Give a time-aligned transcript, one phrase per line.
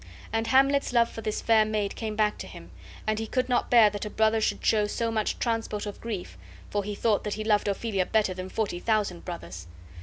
[0.33, 2.71] And Hamlet's love for this fair maid came back to him,
[3.05, 6.39] and he could not bear that a brother should show so much transport of grief,
[6.71, 9.67] for he thought that he loved Ophelia better than forty thousand brothers.